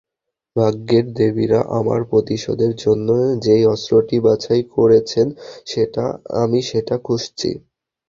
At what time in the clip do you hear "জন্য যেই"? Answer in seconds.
2.75-3.63